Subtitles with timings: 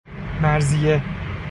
[0.41, 1.01] مرضیه